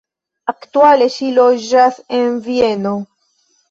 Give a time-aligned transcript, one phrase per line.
[0.53, 2.99] Aktuale ŝi loĝas en Vieno.